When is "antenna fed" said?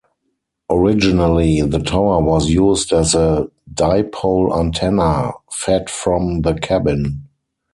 4.59-5.91